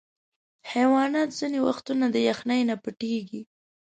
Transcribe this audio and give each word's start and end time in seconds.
حیوانات 0.71 1.29
ځینې 1.39 1.59
وختونه 1.67 2.05
د 2.09 2.17
یخني 2.29 2.59
نه 2.69 2.75
پټیږي. 2.83 3.41